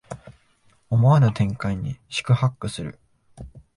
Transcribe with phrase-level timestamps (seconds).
[0.89, 2.99] 思わぬ展開に四苦八苦する